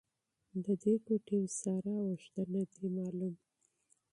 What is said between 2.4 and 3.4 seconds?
نه دې معلوم